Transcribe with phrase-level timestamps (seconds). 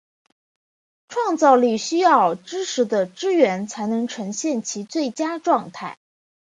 [1.09, 5.99] 创造力需要知识的支援才能呈现其最佳状态。